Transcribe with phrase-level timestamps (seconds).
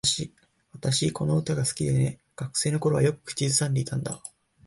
[0.73, 2.17] 私、この歌が好きでね。
[2.35, 4.19] 学生の頃はよく口ずさんでたんだ。